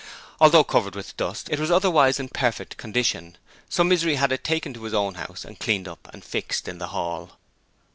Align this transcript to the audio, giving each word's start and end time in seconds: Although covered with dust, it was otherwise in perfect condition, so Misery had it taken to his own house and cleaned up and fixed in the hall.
Although 0.39 0.63
covered 0.63 0.95
with 0.95 1.15
dust, 1.15 1.47
it 1.51 1.59
was 1.59 1.69
otherwise 1.69 2.19
in 2.19 2.29
perfect 2.29 2.75
condition, 2.75 3.37
so 3.69 3.83
Misery 3.83 4.15
had 4.15 4.31
it 4.31 4.43
taken 4.43 4.73
to 4.73 4.83
his 4.85 4.95
own 4.95 5.13
house 5.13 5.45
and 5.45 5.59
cleaned 5.59 5.87
up 5.87 6.09
and 6.11 6.25
fixed 6.25 6.67
in 6.67 6.79
the 6.79 6.87
hall. 6.87 7.37